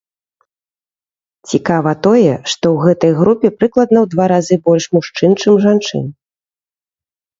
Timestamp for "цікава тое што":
1.49-2.65